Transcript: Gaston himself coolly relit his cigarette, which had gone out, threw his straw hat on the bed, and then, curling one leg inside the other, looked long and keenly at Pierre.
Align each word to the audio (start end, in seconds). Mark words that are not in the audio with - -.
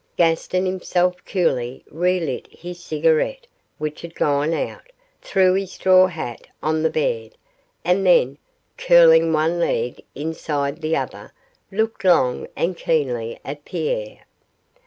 Gaston 0.17 0.65
himself 0.65 1.23
coolly 1.25 1.85
relit 1.91 2.47
his 2.49 2.79
cigarette, 2.83 3.45
which 3.77 4.01
had 4.01 4.15
gone 4.15 4.51
out, 4.51 4.89
threw 5.21 5.53
his 5.53 5.73
straw 5.73 6.07
hat 6.07 6.47
on 6.63 6.81
the 6.81 6.89
bed, 6.89 7.33
and 7.85 8.03
then, 8.03 8.39
curling 8.79 9.31
one 9.31 9.59
leg 9.59 10.03
inside 10.15 10.81
the 10.81 10.95
other, 10.97 11.31
looked 11.71 12.03
long 12.03 12.47
and 12.55 12.75
keenly 12.75 13.37
at 13.45 13.63
Pierre. 13.63 14.25